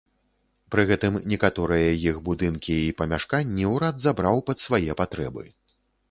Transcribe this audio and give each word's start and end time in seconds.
Пры 0.75 0.83
гэтым, 0.91 1.17
некаторыя 1.33 1.89
іх 2.09 2.15
будынкі 2.29 2.77
і 2.85 2.87
памяшканні 3.01 3.67
ўрад 3.73 3.95
забраў 4.05 4.41
пад 4.47 4.57
свае 4.65 4.97
патрэбы. 5.03 5.45